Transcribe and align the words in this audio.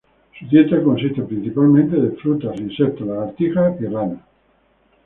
Su 0.39 0.47
dieta 0.47 0.81
consiste 0.81 1.21
principalmente 1.21 1.95
de 1.95 2.09
frutas, 2.17 2.59
insectos, 2.59 3.05
lagartijas 3.07 3.79
y 3.81 3.85
ranas. 3.85 4.19